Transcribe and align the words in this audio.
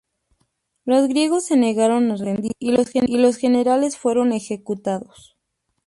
Los 0.83 1.07
griegos 1.09 1.45
se 1.45 1.55
negaron 1.57 2.09
a 2.09 2.15
rendirse 2.15 2.55
y 2.57 3.17
los 3.19 3.37
generales 3.37 3.99
fueron 3.99 4.31
ejecutados. 4.33 5.37